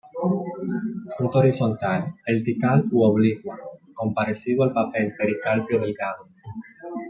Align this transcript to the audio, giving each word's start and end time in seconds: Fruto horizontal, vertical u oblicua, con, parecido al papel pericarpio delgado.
Fruto 1.17 1.37
horizontal, 1.41 2.07
vertical 2.31 2.83
u 2.97 3.03
oblicua, 3.09 3.55
con, 3.95 4.15
parecido 4.15 4.63
al 4.63 4.73
papel 4.73 5.13
pericarpio 5.21 5.77
delgado. 5.79 6.25